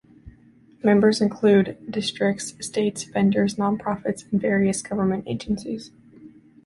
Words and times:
Members 0.83 1.21
include 1.21 1.77
districts, 1.87 2.55
states, 2.59 3.03
vendors, 3.03 3.59
non-profits, 3.59 4.25
and 4.31 4.41
various 4.41 4.81
government 4.81 5.25
agencies. 5.27 5.91